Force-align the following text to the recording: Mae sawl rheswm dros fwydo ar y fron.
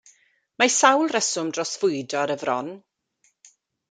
Mae 0.61 0.69
sawl 0.75 1.11
rheswm 1.11 1.51
dros 1.57 1.73
fwydo 1.83 2.19
ar 2.23 2.33
y 2.37 2.39
fron. 2.45 2.73